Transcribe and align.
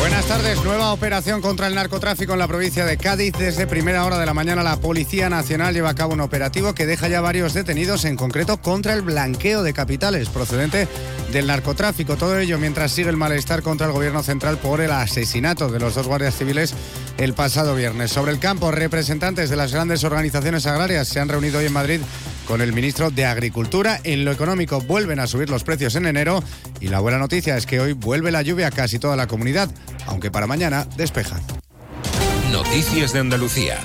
Buenas 0.00 0.24
tardes. 0.24 0.64
Nueva 0.64 0.94
operación 0.94 1.42
contra 1.42 1.66
el 1.66 1.74
narcotráfico 1.74 2.32
en 2.32 2.38
la 2.38 2.48
provincia 2.48 2.86
de 2.86 2.96
Cádiz. 2.96 3.34
Desde 3.38 3.66
primera 3.66 4.02
hora 4.06 4.18
de 4.18 4.24
la 4.24 4.32
mañana 4.32 4.62
la 4.62 4.80
Policía 4.80 5.28
Nacional 5.28 5.74
lleva 5.74 5.90
a 5.90 5.94
cabo 5.94 6.14
un 6.14 6.22
operativo 6.22 6.74
que 6.74 6.86
deja 6.86 7.08
ya 7.08 7.20
varios 7.20 7.52
detenidos, 7.52 8.06
en 8.06 8.16
concreto 8.16 8.56
contra 8.62 8.94
el 8.94 9.02
blanqueo 9.02 9.62
de 9.62 9.74
capitales 9.74 10.30
procedente 10.30 10.88
del 11.32 11.46
narcotráfico. 11.46 12.16
Todo 12.16 12.38
ello 12.38 12.58
mientras 12.58 12.92
sigue 12.92 13.10
el 13.10 13.18
malestar 13.18 13.60
contra 13.60 13.88
el 13.88 13.92
gobierno 13.92 14.22
central 14.22 14.56
por 14.56 14.80
el 14.80 14.90
asesinato 14.90 15.68
de 15.68 15.80
los 15.80 15.94
dos 15.94 16.06
guardias 16.06 16.34
civiles 16.34 16.74
el 17.18 17.34
pasado 17.34 17.74
viernes. 17.74 18.10
Sobre 18.10 18.32
el 18.32 18.38
campo, 18.38 18.70
representantes 18.70 19.50
de 19.50 19.56
las 19.56 19.74
grandes 19.74 20.02
organizaciones 20.02 20.64
agrarias 20.64 21.08
se 21.08 21.20
han 21.20 21.28
reunido 21.28 21.58
hoy 21.58 21.66
en 21.66 21.74
Madrid 21.74 22.00
con 22.50 22.62
el 22.62 22.72
ministro 22.72 23.12
de 23.12 23.26
Agricultura. 23.26 24.00
En 24.02 24.24
lo 24.24 24.32
económico 24.32 24.80
vuelven 24.80 25.20
a 25.20 25.28
subir 25.28 25.48
los 25.48 25.62
precios 25.62 25.94
en 25.94 26.04
enero 26.04 26.42
y 26.80 26.88
la 26.88 26.98
buena 26.98 27.16
noticia 27.16 27.56
es 27.56 27.64
que 27.64 27.78
hoy 27.78 27.92
vuelve 27.92 28.32
la 28.32 28.42
lluvia 28.42 28.66
a 28.66 28.70
casi 28.72 28.98
toda 28.98 29.14
la 29.14 29.28
comunidad, 29.28 29.70
aunque 30.06 30.32
para 30.32 30.48
mañana 30.48 30.84
despeja. 30.96 31.40
Noticias 32.50 33.12
de 33.12 33.20
Andalucía. 33.20 33.78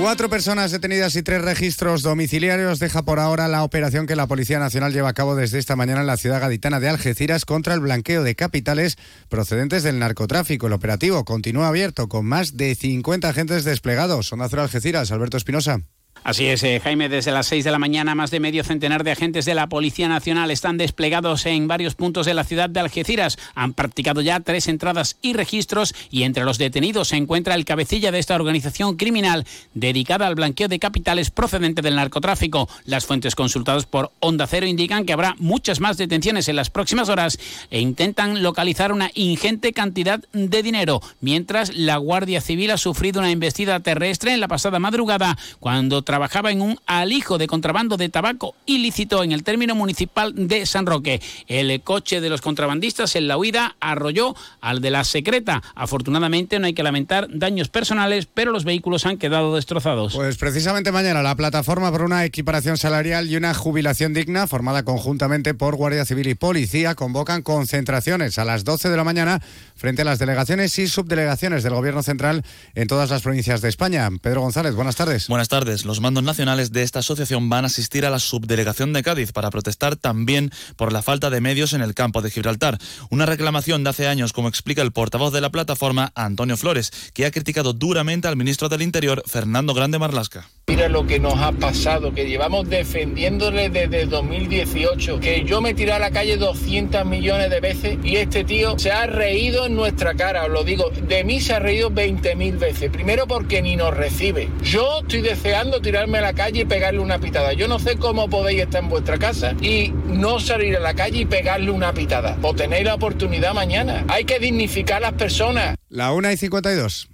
Cuatro 0.00 0.28
personas 0.28 0.72
detenidas 0.72 1.14
y 1.14 1.22
tres 1.22 1.42
registros 1.42 2.02
domiciliarios 2.02 2.80
deja 2.80 3.04
por 3.04 3.20
ahora 3.20 3.46
la 3.46 3.62
operación 3.62 4.08
que 4.08 4.16
la 4.16 4.26
Policía 4.26 4.58
Nacional 4.58 4.92
lleva 4.92 5.10
a 5.10 5.14
cabo 5.14 5.36
desde 5.36 5.60
esta 5.60 5.76
mañana 5.76 6.00
en 6.00 6.08
la 6.08 6.16
ciudad 6.16 6.40
gaditana 6.40 6.80
de 6.80 6.88
Algeciras 6.88 7.44
contra 7.44 7.74
el 7.74 7.80
blanqueo 7.80 8.24
de 8.24 8.34
capitales 8.34 8.98
procedentes 9.28 9.84
del 9.84 10.00
narcotráfico. 10.00 10.66
El 10.66 10.72
operativo 10.72 11.24
continúa 11.24 11.68
abierto 11.68 12.08
con 12.08 12.26
más 12.26 12.56
de 12.56 12.74
50 12.74 13.28
agentes 13.28 13.62
desplegados. 13.62 14.26
Son 14.26 14.40
Cero 14.50 14.62
Algeciras, 14.62 15.12
Alberto 15.12 15.36
Espinosa. 15.36 15.82
Así 16.22 16.46
es, 16.46 16.62
eh, 16.62 16.80
Jaime, 16.82 17.10
desde 17.10 17.32
las 17.32 17.48
6 17.48 17.64
de 17.64 17.70
la 17.70 17.78
mañana 17.78 18.14
más 18.14 18.30
de 18.30 18.40
medio 18.40 18.64
centenar 18.64 19.04
de 19.04 19.10
agentes 19.10 19.44
de 19.44 19.54
la 19.54 19.68
Policía 19.68 20.08
Nacional 20.08 20.50
están 20.50 20.78
desplegados 20.78 21.44
en 21.44 21.68
varios 21.68 21.96
puntos 21.96 22.24
de 22.24 22.32
la 22.32 22.44
ciudad 22.44 22.70
de 22.70 22.80
Algeciras. 22.80 23.36
Han 23.54 23.74
practicado 23.74 24.22
ya 24.22 24.40
tres 24.40 24.68
entradas 24.68 25.18
y 25.20 25.34
registros 25.34 25.94
y 26.10 26.22
entre 26.22 26.44
los 26.44 26.56
detenidos 26.56 27.08
se 27.08 27.16
encuentra 27.16 27.54
el 27.54 27.66
cabecilla 27.66 28.10
de 28.10 28.20
esta 28.20 28.36
organización 28.36 28.96
criminal 28.96 29.46
dedicada 29.74 30.26
al 30.26 30.34
blanqueo 30.34 30.68
de 30.68 30.78
capitales 30.78 31.30
procedente 31.30 31.82
del 31.82 31.96
narcotráfico. 31.96 32.70
Las 32.86 33.04
fuentes 33.04 33.34
consultadas 33.34 33.84
por 33.84 34.10
Onda 34.20 34.46
Cero 34.46 34.66
indican 34.66 35.04
que 35.04 35.12
habrá 35.12 35.34
muchas 35.38 35.80
más 35.80 35.98
detenciones 35.98 36.48
en 36.48 36.56
las 36.56 36.70
próximas 36.70 37.10
horas 37.10 37.38
e 37.70 37.80
intentan 37.80 38.42
localizar 38.42 38.92
una 38.92 39.10
ingente 39.14 39.74
cantidad 39.74 40.20
de 40.32 40.62
dinero, 40.62 41.02
mientras 41.20 41.74
la 41.74 41.96
Guardia 41.98 42.40
Civil 42.40 42.70
ha 42.70 42.78
sufrido 42.78 43.20
una 43.20 43.30
embestida 43.30 43.80
terrestre 43.80 44.32
en 44.32 44.40
la 44.40 44.48
pasada 44.48 44.78
madrugada 44.78 45.36
cuando 45.60 46.02
trabajaba 46.04 46.52
en 46.52 46.62
un 46.62 46.78
alijo 46.86 47.38
de 47.38 47.46
contrabando 47.46 47.96
de 47.96 48.08
tabaco 48.08 48.54
ilícito 48.66 49.24
en 49.24 49.32
el 49.32 49.42
término 49.42 49.74
municipal 49.74 50.32
de 50.34 50.66
San 50.66 50.86
Roque. 50.86 51.20
El 51.48 51.80
coche 51.82 52.20
de 52.20 52.28
los 52.28 52.40
contrabandistas 52.40 53.16
en 53.16 53.28
la 53.28 53.36
huida 53.36 53.76
arrolló 53.80 54.34
al 54.60 54.80
de 54.80 54.90
la 54.90 55.04
secreta. 55.04 55.62
Afortunadamente 55.74 56.58
no 56.58 56.66
hay 56.66 56.74
que 56.74 56.82
lamentar 56.82 57.28
daños 57.30 57.68
personales, 57.68 58.26
pero 58.32 58.52
los 58.52 58.64
vehículos 58.64 59.06
han 59.06 59.18
quedado 59.18 59.54
destrozados. 59.54 60.14
Pues 60.14 60.36
precisamente 60.36 60.92
mañana 60.92 61.22
la 61.22 61.34
plataforma 61.34 61.90
por 61.90 62.02
una 62.02 62.24
equiparación 62.24 62.76
salarial 62.76 63.28
y 63.28 63.36
una 63.36 63.54
jubilación 63.54 64.14
digna, 64.14 64.46
formada 64.46 64.84
conjuntamente 64.84 65.54
por 65.54 65.76
Guardia 65.76 66.04
Civil 66.04 66.28
y 66.28 66.34
Policía, 66.34 66.94
convocan 66.94 67.42
concentraciones 67.42 68.38
a 68.38 68.44
las 68.44 68.64
12 68.64 68.88
de 68.88 68.96
la 68.96 69.04
mañana 69.04 69.40
frente 69.74 70.02
a 70.02 70.04
las 70.04 70.18
delegaciones 70.18 70.78
y 70.78 70.86
subdelegaciones 70.86 71.62
del 71.62 71.74
Gobierno 71.74 72.02
Central 72.02 72.44
en 72.74 72.88
todas 72.88 73.10
las 73.10 73.22
provincias 73.22 73.60
de 73.60 73.68
España. 73.68 74.08
Pedro 74.20 74.42
González, 74.42 74.74
buenas 74.74 74.96
tardes. 74.96 75.28
Buenas 75.28 75.48
tardes. 75.48 75.84
Los 75.84 75.93
mandos 76.00 76.24
nacionales 76.24 76.72
de 76.72 76.82
esta 76.82 77.00
asociación 77.00 77.48
van 77.48 77.64
a 77.64 77.66
asistir 77.66 78.06
a 78.06 78.10
la 78.10 78.18
subdelegación 78.18 78.92
de 78.92 79.02
Cádiz 79.02 79.32
para 79.32 79.50
protestar 79.50 79.96
también 79.96 80.50
por 80.76 80.92
la 80.92 81.02
falta 81.02 81.30
de 81.30 81.40
medios 81.40 81.72
en 81.72 81.80
el 81.82 81.94
campo 81.94 82.22
de 82.22 82.30
Gibraltar. 82.30 82.78
Una 83.10 83.26
reclamación 83.26 83.84
de 83.84 83.90
hace 83.90 84.08
años, 84.08 84.32
como 84.32 84.48
explica 84.48 84.82
el 84.82 84.92
portavoz 84.92 85.32
de 85.32 85.40
la 85.40 85.50
plataforma, 85.50 86.12
Antonio 86.14 86.56
Flores, 86.56 86.90
que 87.12 87.26
ha 87.26 87.30
criticado 87.30 87.72
duramente 87.72 88.28
al 88.28 88.36
ministro 88.36 88.68
del 88.68 88.82
Interior, 88.82 89.22
Fernando 89.26 89.74
Grande 89.74 89.98
Marlasca. 89.98 90.48
Mira 90.74 90.88
lo 90.88 91.06
que 91.06 91.20
nos 91.20 91.38
ha 91.38 91.52
pasado, 91.52 92.12
que 92.12 92.26
llevamos 92.26 92.68
defendiéndole 92.68 93.68
desde 93.68 94.06
2018, 94.06 95.20
que 95.20 95.44
yo 95.44 95.60
me 95.60 95.72
tiré 95.72 95.92
a 95.92 96.00
la 96.00 96.10
calle 96.10 96.36
200 96.36 97.06
millones 97.06 97.48
de 97.48 97.60
veces 97.60 97.98
y 98.02 98.16
este 98.16 98.42
tío 98.42 98.76
se 98.76 98.90
ha 98.90 99.06
reído 99.06 99.66
en 99.66 99.76
nuestra 99.76 100.14
cara, 100.14 100.46
os 100.46 100.50
lo 100.50 100.64
digo, 100.64 100.90
de 100.90 101.22
mí 101.22 101.40
se 101.40 101.52
ha 101.52 101.60
reído 101.60 101.90
20 101.90 102.34
mil 102.34 102.56
veces. 102.56 102.90
Primero 102.90 103.28
porque 103.28 103.62
ni 103.62 103.76
nos 103.76 103.96
recibe. 103.96 104.48
Yo 104.64 104.98
estoy 105.02 105.20
deseando 105.20 105.80
tirarme 105.80 106.18
a 106.18 106.22
la 106.22 106.32
calle 106.32 106.62
y 106.62 106.64
pegarle 106.64 106.98
una 106.98 107.20
pitada. 107.20 107.52
Yo 107.52 107.68
no 107.68 107.78
sé 107.78 107.96
cómo 107.96 108.28
podéis 108.28 108.62
estar 108.62 108.82
en 108.82 108.88
vuestra 108.88 109.16
casa 109.16 109.54
y 109.62 109.92
no 110.08 110.40
salir 110.40 110.76
a 110.76 110.80
la 110.80 110.94
calle 110.94 111.20
y 111.20 111.24
pegarle 111.24 111.70
una 111.70 111.92
pitada. 111.92 112.36
O 112.42 112.52
tenéis 112.52 112.84
la 112.84 112.96
oportunidad 112.96 113.54
mañana. 113.54 114.04
Hay 114.08 114.24
que 114.24 114.40
dignificar 114.40 114.96
a 114.96 115.10
las 115.10 115.12
personas. 115.12 115.76
La 115.88 116.10
1 116.12 116.32
y 116.32 116.36
52. 116.36 117.13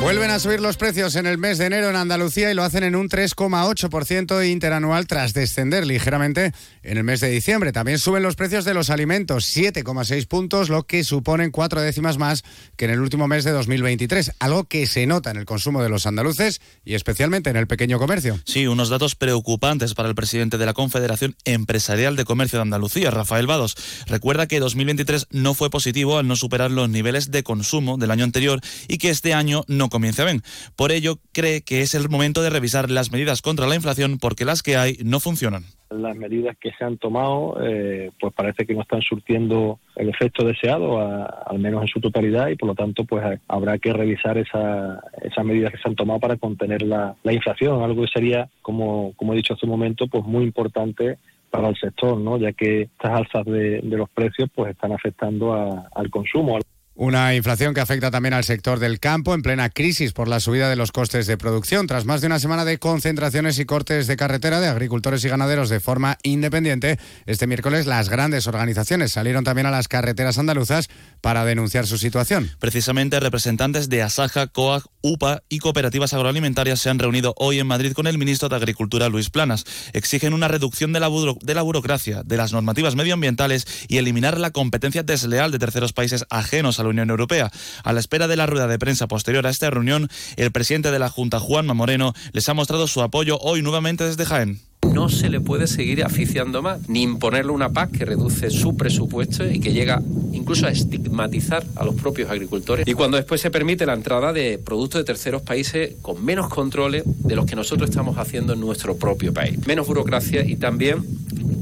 Vuelven 0.00 0.30
a 0.30 0.38
subir 0.38 0.60
los 0.60 0.76
precios 0.76 1.16
en 1.16 1.26
el 1.26 1.38
mes 1.38 1.56
de 1.58 1.66
enero 1.66 1.88
en 1.88 1.96
Andalucía 1.96 2.50
y 2.52 2.54
lo 2.54 2.62
hacen 2.62 2.84
en 2.84 2.94
un 2.94 3.08
3,8% 3.08 4.48
interanual 4.48 5.06
tras 5.06 5.32
descender 5.32 5.86
ligeramente 5.86 6.52
en 6.82 6.98
el 6.98 7.02
mes 7.02 7.20
de 7.20 7.30
diciembre. 7.30 7.72
También 7.72 7.98
suben 7.98 8.22
los 8.22 8.36
precios 8.36 8.64
de 8.64 8.74
los 8.74 8.90
alimentos, 8.90 9.56
7,6 9.56 10.28
puntos, 10.28 10.68
lo 10.68 10.84
que 10.84 11.02
suponen 11.02 11.50
cuatro 11.50 11.80
décimas 11.80 12.18
más 12.18 12.44
que 12.76 12.84
en 12.84 12.92
el 12.92 13.00
último 13.00 13.26
mes 13.26 13.42
de 13.42 13.50
2023, 13.50 14.32
algo 14.38 14.64
que 14.64 14.86
se 14.86 15.06
nota 15.06 15.30
en 15.30 15.38
el 15.38 15.46
consumo 15.46 15.82
de 15.82 15.88
los 15.88 16.06
andaluces 16.06 16.60
y 16.84 16.94
especialmente 16.94 17.50
en 17.50 17.56
el 17.56 17.66
pequeño 17.66 17.98
comercio. 17.98 18.38
Sí, 18.44 18.66
unos 18.66 18.90
datos 18.90 19.16
preocupantes 19.16 19.94
para 19.94 20.08
el 20.08 20.14
presidente 20.14 20.58
de 20.58 20.66
la 20.66 20.74
Confederación 20.74 21.34
Empresarial 21.44 22.16
de 22.16 22.24
Comercio 22.26 22.58
de 22.58 22.62
Andalucía, 22.64 23.10
Rafael 23.10 23.46
Vados. 23.46 23.76
Recuerda 24.06 24.46
que 24.46 24.60
2023 24.60 25.28
no 25.30 25.54
fue 25.54 25.70
positivo 25.70 26.18
al 26.18 26.28
no 26.28 26.36
superar 26.36 26.70
los 26.70 26.88
niveles 26.88 27.30
de 27.30 27.42
consumo 27.42 27.96
del 27.96 28.10
año 28.10 28.24
anterior 28.24 28.60
y 28.86 28.98
que 28.98 29.10
este 29.10 29.34
año 29.34 29.64
no 29.66 29.85
comienza 29.88 30.24
bien. 30.24 30.42
Por 30.76 30.92
ello, 30.92 31.18
cree 31.32 31.62
que 31.62 31.82
es 31.82 31.94
el 31.94 32.08
momento 32.08 32.42
de 32.42 32.50
revisar 32.50 32.90
las 32.90 33.12
medidas 33.12 33.42
contra 33.42 33.66
la 33.66 33.74
inflación 33.74 34.18
porque 34.18 34.44
las 34.44 34.62
que 34.62 34.76
hay 34.76 34.98
no 35.04 35.20
funcionan. 35.20 35.64
Las 35.90 36.16
medidas 36.16 36.56
que 36.60 36.72
se 36.76 36.84
han 36.84 36.98
tomado, 36.98 37.56
eh, 37.62 38.10
pues 38.18 38.34
parece 38.34 38.66
que 38.66 38.74
no 38.74 38.82
están 38.82 39.02
surtiendo 39.02 39.78
el 39.94 40.08
efecto 40.08 40.44
deseado, 40.44 40.98
al 41.00 41.58
menos 41.60 41.82
en 41.82 41.88
su 41.88 42.00
totalidad, 42.00 42.48
y 42.48 42.56
por 42.56 42.68
lo 42.70 42.74
tanto, 42.74 43.04
pues 43.04 43.24
a- 43.24 43.38
habrá 43.46 43.78
que 43.78 43.92
revisar 43.92 44.36
esa- 44.36 45.00
esas 45.22 45.44
medidas 45.44 45.70
que 45.72 45.78
se 45.78 45.88
han 45.88 45.94
tomado 45.94 46.18
para 46.18 46.36
contener 46.36 46.82
la, 46.82 47.14
la 47.22 47.32
inflación, 47.32 47.82
algo 47.82 48.02
que 48.02 48.08
sería, 48.12 48.48
como, 48.62 49.12
como 49.16 49.32
he 49.32 49.36
dicho 49.36 49.54
hace 49.54 49.64
un 49.66 49.70
momento, 49.72 50.08
pues 50.08 50.24
muy 50.24 50.42
importante 50.44 51.18
para 51.50 51.68
el 51.68 51.76
sector, 51.76 52.18
¿no? 52.18 52.36
ya 52.36 52.52
que 52.52 52.82
estas 52.82 53.12
alzas 53.12 53.44
de, 53.46 53.80
de 53.80 53.96
los 53.96 54.10
precios 54.10 54.50
pues 54.52 54.72
están 54.72 54.90
afectando 54.92 55.54
a- 55.54 55.88
al 55.94 56.10
consumo. 56.10 56.58
Una 56.98 57.34
inflación 57.34 57.74
que 57.74 57.82
afecta 57.82 58.10
también 58.10 58.32
al 58.32 58.44
sector 58.44 58.78
del 58.78 59.00
campo 59.00 59.34
en 59.34 59.42
plena 59.42 59.68
crisis 59.68 60.14
por 60.14 60.28
la 60.28 60.40
subida 60.40 60.70
de 60.70 60.76
los 60.76 60.92
costes 60.92 61.26
de 61.26 61.36
producción. 61.36 61.86
Tras 61.86 62.06
más 62.06 62.22
de 62.22 62.26
una 62.26 62.38
semana 62.38 62.64
de 62.64 62.78
concentraciones 62.78 63.58
y 63.58 63.66
cortes 63.66 64.06
de 64.06 64.16
carretera 64.16 64.60
de 64.60 64.68
agricultores 64.68 65.22
y 65.22 65.28
ganaderos 65.28 65.68
de 65.68 65.78
forma 65.78 66.16
independiente, 66.22 66.98
este 67.26 67.46
miércoles 67.46 67.84
las 67.84 68.08
grandes 68.08 68.46
organizaciones 68.46 69.12
salieron 69.12 69.44
también 69.44 69.66
a 69.66 69.70
las 69.70 69.88
carreteras 69.88 70.38
andaluzas 70.38 70.88
para 71.20 71.44
denunciar 71.44 71.86
su 71.86 71.98
situación. 71.98 72.50
Precisamente 72.60 73.20
representantes 73.20 73.90
de 73.90 74.00
Asaja, 74.00 74.46
COAG, 74.46 74.84
UPA 75.02 75.42
y 75.50 75.58
cooperativas 75.58 76.14
agroalimentarias 76.14 76.80
se 76.80 76.88
han 76.88 76.98
reunido 76.98 77.34
hoy 77.36 77.58
en 77.58 77.66
Madrid 77.66 77.92
con 77.92 78.06
el 78.06 78.16
ministro 78.16 78.48
de 78.48 78.56
Agricultura, 78.56 79.10
Luis 79.10 79.28
Planas. 79.28 79.66
Exigen 79.92 80.32
una 80.32 80.48
reducción 80.48 80.94
de 80.94 81.00
la, 81.00 81.10
de 81.42 81.54
la 81.54 81.62
burocracia, 81.62 82.22
de 82.24 82.38
las 82.38 82.54
normativas 82.54 82.96
medioambientales 82.96 83.66
y 83.86 83.98
eliminar 83.98 84.40
la 84.40 84.50
competencia 84.50 85.02
desleal 85.02 85.52
de 85.52 85.58
terceros 85.58 85.92
países 85.92 86.24
ajenos 86.30 86.80
a 86.80 86.85
la 86.86 86.90
Unión 86.90 87.10
Europea. 87.10 87.50
A 87.84 87.92
la 87.92 88.00
espera 88.00 88.28
de 88.28 88.36
la 88.36 88.46
rueda 88.46 88.66
de 88.66 88.78
prensa 88.78 89.06
posterior 89.06 89.46
a 89.46 89.50
esta 89.50 89.70
reunión, 89.70 90.08
el 90.36 90.52
presidente 90.52 90.90
de 90.90 90.98
la 90.98 91.10
Junta, 91.10 91.40
Juanma 91.40 91.74
Moreno, 91.74 92.14
les 92.32 92.48
ha 92.48 92.54
mostrado 92.54 92.86
su 92.88 93.02
apoyo 93.02 93.38
hoy 93.40 93.62
nuevamente 93.62 94.04
desde 94.04 94.24
Jaén 94.24 94.60
no 94.92 95.08
se 95.08 95.28
le 95.28 95.40
puede 95.40 95.66
seguir 95.66 96.04
aficiando 96.04 96.62
más, 96.62 96.88
ni 96.88 97.02
imponerle 97.02 97.52
una 97.52 97.70
PAC 97.70 97.90
que 97.98 98.04
reduce 98.04 98.50
su 98.50 98.76
presupuesto 98.76 99.46
y 99.46 99.60
que 99.60 99.72
llega 99.72 100.02
incluso 100.32 100.66
a 100.66 100.70
estigmatizar 100.70 101.64
a 101.76 101.84
los 101.84 101.94
propios 101.96 102.30
agricultores. 102.30 102.86
Y 102.86 102.94
cuando 102.94 103.16
después 103.16 103.40
se 103.40 103.50
permite 103.50 103.84
la 103.84 103.94
entrada 103.94 104.32
de 104.32 104.58
productos 104.58 105.00
de 105.00 105.04
terceros 105.04 105.42
países 105.42 105.96
con 106.02 106.24
menos 106.24 106.48
controles 106.48 107.02
de 107.04 107.36
los 107.36 107.46
que 107.46 107.56
nosotros 107.56 107.90
estamos 107.90 108.16
haciendo 108.18 108.52
en 108.54 108.60
nuestro 108.60 108.96
propio 108.96 109.34
país. 109.34 109.66
Menos 109.66 109.86
burocracia 109.86 110.44
y 110.44 110.56
también 110.56 111.04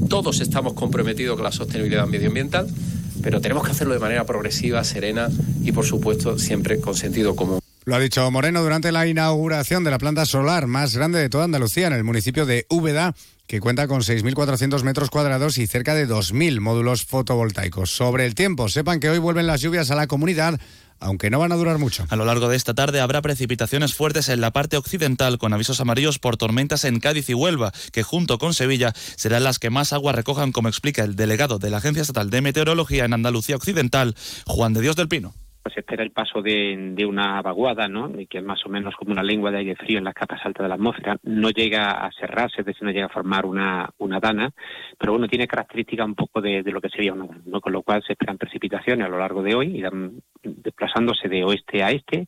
todos 0.07 0.39
estamos 0.39 0.73
comprometidos 0.73 1.35
con 1.35 1.43
la 1.43 1.51
sostenibilidad 1.51 2.07
medioambiental 2.07 2.67
pero 3.25 3.41
tenemos 3.41 3.63
que 3.65 3.71
hacerlo 3.71 3.95
de 3.95 3.99
manera 3.99 4.23
progresiva, 4.23 4.83
serena 4.83 5.29
y, 5.63 5.71
por 5.71 5.83
supuesto, 5.83 6.37
siempre 6.37 6.79
con 6.79 6.93
sentido 6.93 7.35
común. 7.35 7.59
Lo 7.83 7.95
ha 7.95 7.99
dicho 7.99 8.29
Moreno 8.29 8.61
durante 8.61 8.91
la 8.91 9.07
inauguración 9.07 9.83
de 9.83 9.89
la 9.89 9.97
planta 9.97 10.27
solar 10.27 10.67
más 10.67 10.95
grande 10.95 11.17
de 11.17 11.27
toda 11.27 11.45
Andalucía, 11.45 11.87
en 11.87 11.93
el 11.93 12.03
municipio 12.03 12.45
de 12.45 12.67
Úbeda, 12.69 13.15
que 13.47 13.59
cuenta 13.59 13.87
con 13.87 14.01
6.400 14.01 14.83
metros 14.83 15.09
cuadrados 15.09 15.57
y 15.57 15.65
cerca 15.65 15.95
de 15.95 16.07
2.000 16.07 16.59
módulos 16.59 17.03
fotovoltaicos. 17.03 17.89
Sobre 17.89 18.27
el 18.27 18.35
tiempo, 18.35 18.69
sepan 18.69 18.99
que 18.99 19.09
hoy 19.09 19.17
vuelven 19.17 19.47
las 19.47 19.59
lluvias 19.59 19.89
a 19.89 19.95
la 19.95 20.05
comunidad 20.05 20.59
aunque 20.99 21.29
no 21.29 21.39
van 21.39 21.51
a 21.51 21.55
durar 21.55 21.77
mucho. 21.77 22.05
A 22.09 22.15
lo 22.15 22.25
largo 22.25 22.49
de 22.49 22.55
esta 22.55 22.73
tarde 22.73 22.99
habrá 22.99 23.21
precipitaciones 23.21 23.93
fuertes 23.93 24.29
en 24.29 24.41
la 24.41 24.51
parte 24.51 24.77
occidental 24.77 25.37
con 25.37 25.53
avisos 25.53 25.81
amarillos 25.81 26.19
por 26.19 26.37
tormentas 26.37 26.85
en 26.85 26.99
Cádiz 26.99 27.29
y 27.29 27.33
Huelva, 27.33 27.71
que 27.91 28.03
junto 28.03 28.37
con 28.37 28.53
Sevilla 28.53 28.93
serán 28.95 29.43
las 29.43 29.59
que 29.59 29.69
más 29.69 29.93
agua 29.93 30.11
recojan, 30.11 30.51
como 30.51 30.67
explica 30.67 31.03
el 31.03 31.15
delegado 31.15 31.59
de 31.59 31.69
la 31.69 31.77
Agencia 31.77 32.01
Estatal 32.01 32.29
de 32.29 32.41
Meteorología 32.41 33.05
en 33.05 33.13
Andalucía 33.13 33.55
Occidental, 33.55 34.15
Juan 34.45 34.73
de 34.73 34.81
Dios 34.81 34.95
del 34.95 35.07
Pino 35.07 35.33
pues 35.65 35.79
espera 35.79 36.03
el 36.03 36.11
paso 36.11 36.43
de, 36.43 37.03
una 37.07 37.41
vaguada, 37.41 37.87
¿no? 37.87 38.11
que 38.29 38.37
es 38.37 38.43
más 38.43 38.63
o 38.67 38.69
menos 38.69 38.93
como 38.95 39.13
una 39.13 39.23
lengua 39.23 39.49
de 39.49 39.57
aire 39.57 39.75
frío 39.75 39.97
en 39.97 40.03
las 40.03 40.13
capas 40.13 40.39
altas 40.45 40.63
de 40.63 40.69
la 40.69 40.75
atmósfera. 40.75 41.17
No 41.23 41.49
llega 41.49 41.89
a 41.89 42.11
cerrarse, 42.11 42.61
es 42.61 42.67
decir, 42.67 42.83
no 42.83 42.91
llega 42.91 43.07
a 43.07 43.09
formar 43.09 43.47
una, 43.47 43.89
una 43.97 44.19
dana, 44.19 44.51
pero 44.99 45.13
bueno, 45.13 45.27
tiene 45.27 45.47
características 45.47 46.05
un 46.05 46.13
poco 46.13 46.39
de, 46.39 46.61
lo 46.61 46.79
que 46.79 46.89
sería 46.89 47.13
una 47.13 47.25
dana, 47.25 47.41
¿no? 47.47 47.61
con 47.61 47.73
lo 47.73 47.81
cual 47.81 48.03
se 48.05 48.13
esperan 48.13 48.37
precipitaciones 48.37 49.07
a 49.07 49.09
lo 49.09 49.17
largo 49.17 49.41
de 49.41 49.55
hoy, 49.55 49.75
irán 49.75 50.21
desplazándose 50.65 51.29
de 51.29 51.45
oeste 51.45 51.81
a 51.83 51.91
este 51.91 52.27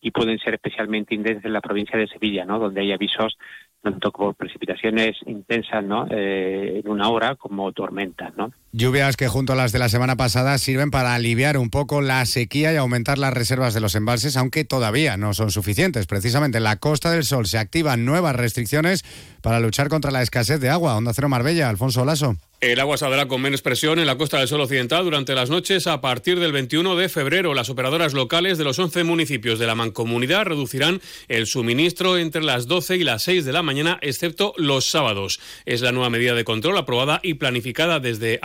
y 0.00 0.10
pueden 0.10 0.38
ser 0.38 0.54
especialmente 0.54 1.14
intensas 1.14 1.46
en 1.46 1.52
la 1.54 1.62
provincia 1.62 1.98
de 1.98 2.06
Sevilla, 2.06 2.44
¿no? 2.44 2.58
donde 2.58 2.82
hay 2.82 2.92
avisos 2.92 3.38
tanto 3.82 4.10
por 4.10 4.34
precipitaciones 4.34 5.16
intensas 5.26 5.84
¿no? 5.84 6.06
Eh, 6.10 6.82
en 6.84 6.90
una 6.90 7.08
hora 7.08 7.36
como 7.36 7.72
tormentas. 7.72 8.36
¿no? 8.36 8.52
Lluvias 8.78 9.16
que 9.16 9.28
junto 9.28 9.54
a 9.54 9.56
las 9.56 9.72
de 9.72 9.78
la 9.78 9.88
semana 9.88 10.16
pasada 10.16 10.58
sirven 10.58 10.90
para 10.90 11.14
aliviar 11.14 11.56
un 11.56 11.70
poco 11.70 12.02
la 12.02 12.26
sequía 12.26 12.74
y 12.74 12.76
aumentar 12.76 13.16
las 13.16 13.32
reservas 13.32 13.72
de 13.72 13.80
los 13.80 13.94
embalses, 13.94 14.36
aunque 14.36 14.66
todavía 14.66 15.16
no 15.16 15.32
son 15.32 15.50
suficientes. 15.50 16.04
Precisamente 16.06 16.58
en 16.58 16.64
la 16.64 16.76
Costa 16.76 17.10
del 17.10 17.24
Sol 17.24 17.46
se 17.46 17.56
activan 17.56 18.04
nuevas 18.04 18.36
restricciones 18.36 19.02
para 19.40 19.60
luchar 19.60 19.88
contra 19.88 20.10
la 20.10 20.20
escasez 20.20 20.60
de 20.60 20.68
agua. 20.68 20.94
Onda 20.94 21.14
Cero 21.14 21.30
Marbella, 21.30 21.70
Alfonso 21.70 22.02
Olaso. 22.02 22.36
El 22.62 22.80
agua 22.80 22.96
saldrá 22.96 23.28
con 23.28 23.42
menos 23.42 23.60
presión 23.60 23.98
en 23.98 24.06
la 24.06 24.16
costa 24.16 24.38
del 24.38 24.48
sol 24.48 24.62
occidental 24.62 25.04
durante 25.04 25.34
las 25.34 25.50
noches 25.50 25.86
a 25.86 26.00
partir 26.00 26.40
del 26.40 26.52
21 26.52 26.96
de 26.96 27.10
febrero. 27.10 27.52
Las 27.52 27.68
operadoras 27.68 28.14
locales 28.14 28.56
de 28.56 28.64
los 28.64 28.78
11 28.78 29.04
municipios 29.04 29.58
de 29.58 29.66
la 29.66 29.74
mancomunidad 29.74 30.46
reducirán 30.46 31.02
el 31.28 31.46
suministro 31.46 32.16
entre 32.16 32.42
las 32.42 32.66
12 32.66 32.96
y 32.96 33.04
las 33.04 33.24
6 33.24 33.44
de 33.44 33.52
la 33.52 33.62
mañana, 33.62 33.98
excepto 34.00 34.54
los 34.56 34.86
sábados. 34.86 35.38
Es 35.66 35.82
la 35.82 35.92
nueva 35.92 36.08
medida 36.08 36.34
de 36.34 36.44
control 36.44 36.78
aprobada 36.78 37.20
y 37.22 37.34
planificada 37.34 38.00
desde 38.00 38.38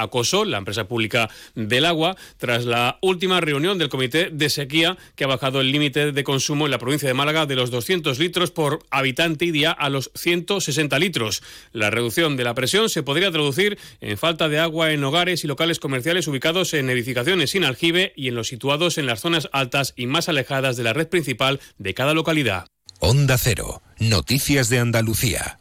La 0.46 0.58
empresa 0.58 0.88
pública 0.88 1.30
del 1.56 1.86
agua, 1.86 2.16
tras 2.38 2.66
la 2.66 3.00
última 3.02 3.42
reunión 3.42 3.78
del 3.78 3.90
Comité 3.90 4.30
de 4.32 4.50
Sequía, 4.50 4.98
que 5.16 5.24
ha 5.24 5.28
bajado 5.28 5.62
el 5.62 5.72
límite 5.72 6.12
de 6.12 6.24
consumo 6.24 6.66
en 6.66 6.72
la 6.72 6.78
provincia 6.78 7.08
de 7.08 7.14
Málaga 7.14 7.46
de 7.46 7.56
los 7.56 7.72
200 7.72 8.20
litros 8.20 8.52
por 8.52 8.80
habitante 8.92 9.46
y 9.46 9.52
día 9.52 9.72
a 9.72 9.90
los 9.90 10.12
160 10.16 11.00
litros. 11.00 11.42
La 11.72 11.90
reducción 11.90 12.38
de 12.38 12.44
la 12.44 12.54
presión 12.54 12.90
se 12.90 13.04
podría 13.04 13.32
traducir 13.32 13.80
en 14.00 14.18
falta 14.18 14.48
de 14.48 14.60
agua 14.60 14.92
en 14.92 15.04
hogares 15.04 15.44
y 15.44 15.48
locales 15.48 15.80
comerciales 15.80 16.28
ubicados 16.28 16.74
en 16.74 16.90
edificaciones 16.90 17.50
sin 17.50 17.64
aljibe 17.64 18.14
y 18.16 18.28
en 18.28 18.36
los 18.36 18.48
situados 18.48 18.98
en 18.98 19.06
las 19.06 19.22
zonas 19.22 19.50
altas 19.52 19.94
y 19.96 20.06
más 20.06 20.30
alejadas 20.30 20.78
de 20.78 20.84
la 20.84 20.94
red 20.94 21.08
principal 21.08 21.60
de 21.78 21.94
cada 21.94 22.14
localidad. 22.14 22.68
Onda 23.00 23.38
Cero, 23.38 23.82
Noticias 24.00 24.70
de 24.70 24.80
Andalucía. 24.80 25.61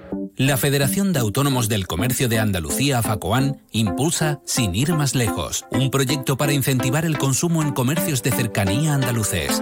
La 0.37 0.57
Federación 0.57 1.13
de 1.13 1.19
Autónomos 1.19 1.67
del 1.67 1.87
Comercio 1.87 2.29
de 2.29 2.39
Andalucía, 2.39 3.01
FACOAN, 3.01 3.61
impulsa 3.71 4.41
Sin 4.45 4.73
ir 4.75 4.93
más 4.93 5.13
lejos, 5.13 5.65
un 5.71 5.91
proyecto 5.91 6.37
para 6.37 6.53
incentivar 6.53 7.05
el 7.05 7.17
consumo 7.17 7.61
en 7.61 7.71
comercios 7.71 8.23
de 8.23 8.31
cercanía 8.31 8.93
andaluces. 8.93 9.61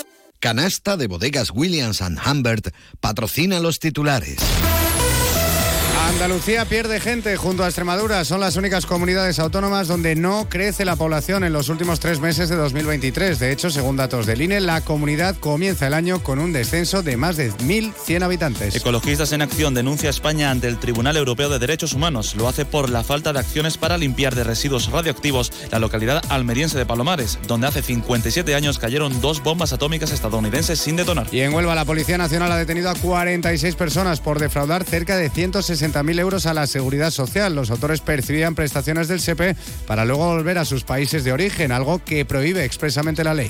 Canasta 0.41 0.97
de 0.97 1.05
bodegas 1.05 1.51
Williams⁇ 1.53 2.01
Humbert 2.25 2.73
patrocina 2.99 3.59
los 3.59 3.77
titulares. 3.77 4.39
Andalucía 6.11 6.65
pierde 6.65 6.99
gente 6.99 7.37
junto 7.37 7.63
a 7.63 7.67
Extremadura. 7.67 8.25
Son 8.25 8.41
las 8.41 8.57
únicas 8.57 8.85
comunidades 8.85 9.39
autónomas 9.39 9.87
donde 9.87 10.15
no 10.15 10.49
crece 10.49 10.83
la 10.83 10.97
población 10.97 11.45
en 11.45 11.53
los 11.53 11.69
últimos 11.69 12.01
tres 12.01 12.19
meses 12.19 12.49
de 12.49 12.57
2023. 12.57 13.39
De 13.39 13.51
hecho, 13.51 13.69
según 13.69 13.95
datos 13.95 14.25
del 14.25 14.41
INE, 14.41 14.59
la 14.59 14.81
comunidad 14.81 15.37
comienza 15.37 15.87
el 15.87 15.93
año 15.93 16.21
con 16.21 16.39
un 16.39 16.51
descenso 16.51 17.01
de 17.01 17.15
más 17.15 17.37
de 17.37 17.53
1.100 17.53 18.23
habitantes. 18.23 18.75
Ecologistas 18.75 19.31
en 19.31 19.41
Acción 19.41 19.73
denuncia 19.73 20.09
a 20.09 20.11
España 20.11 20.51
ante 20.51 20.67
el 20.67 20.79
Tribunal 20.79 21.15
Europeo 21.15 21.49
de 21.49 21.59
Derechos 21.59 21.93
Humanos. 21.93 22.35
Lo 22.35 22.49
hace 22.49 22.65
por 22.65 22.89
la 22.89 23.05
falta 23.05 23.31
de 23.31 23.39
acciones 23.39 23.77
para 23.77 23.97
limpiar 23.97 24.35
de 24.35 24.43
residuos 24.43 24.91
radioactivos 24.91 25.51
la 25.71 25.79
localidad 25.79 26.21
almeriense 26.27 26.77
de 26.77 26.85
Palomares, 26.85 27.39
donde 27.47 27.67
hace 27.67 27.81
57 27.81 28.53
años 28.53 28.79
cayeron 28.79 29.21
dos 29.21 29.41
bombas 29.41 29.71
atómicas 29.71 30.11
estadounidenses 30.11 30.77
sin 30.77 30.97
detonar. 30.97 31.27
Y 31.31 31.39
en 31.39 31.53
Huelva, 31.53 31.73
la 31.73 31.85
Policía 31.85 32.17
Nacional 32.17 32.51
ha 32.51 32.57
detenido 32.57 32.89
a 32.89 32.95
46 32.95 33.75
personas 33.75 34.19
por 34.19 34.39
defraudar 34.39 34.83
cerca 34.83 35.15
de 35.15 35.29
160 35.29 36.00
mil 36.03 36.19
euros 36.19 36.45
a 36.45 36.53
la 36.53 36.67
seguridad 36.67 37.11
social. 37.11 37.55
Los 37.55 37.71
autores 37.71 38.01
percibían 38.01 38.55
prestaciones 38.55 39.07
del 39.07 39.19
SEPE 39.19 39.55
para 39.87 40.05
luego 40.05 40.27
volver 40.27 40.57
a 40.57 40.65
sus 40.65 40.83
países 40.83 41.23
de 41.23 41.33
origen, 41.33 41.71
algo 41.71 42.03
que 42.03 42.25
prohíbe 42.25 42.65
expresamente 42.65 43.23
la 43.23 43.33
ley. 43.33 43.49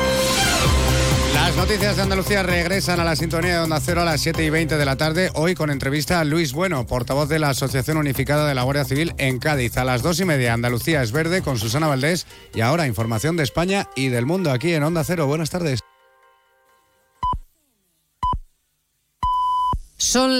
Las 1.51 1.67
noticias 1.67 1.97
de 1.97 2.03
Andalucía 2.03 2.43
regresan 2.43 3.01
a 3.01 3.03
la 3.03 3.13
sintonía 3.17 3.55
de 3.55 3.59
Onda 3.59 3.81
Cero 3.81 4.03
a 4.03 4.05
las 4.05 4.21
7 4.21 4.41
y 4.41 4.49
20 4.49 4.77
de 4.77 4.85
la 4.85 4.95
tarde, 4.95 5.31
hoy 5.33 5.53
con 5.53 5.69
entrevista 5.69 6.21
a 6.21 6.23
Luis 6.23 6.53
Bueno, 6.53 6.87
portavoz 6.87 7.27
de 7.27 7.39
la 7.39 7.49
Asociación 7.49 7.97
Unificada 7.97 8.47
de 8.47 8.55
la 8.55 8.63
Guardia 8.63 8.85
Civil 8.85 9.13
en 9.17 9.37
Cádiz. 9.37 9.75
A 9.75 9.83
las 9.83 10.01
2 10.01 10.21
y 10.21 10.25
media, 10.25 10.53
Andalucía 10.53 11.03
es 11.03 11.11
verde 11.11 11.41
con 11.41 11.59
Susana 11.59 11.87
Valdés. 11.87 12.25
Y 12.55 12.61
ahora, 12.61 12.87
información 12.87 13.35
de 13.35 13.43
España 13.43 13.89
y 13.97 14.07
del 14.07 14.25
mundo 14.25 14.49
aquí 14.49 14.73
en 14.73 14.83
Onda 14.83 15.03
Cero. 15.03 15.27
Buenas 15.27 15.49
tardes. 15.49 15.81
Son 19.97 20.39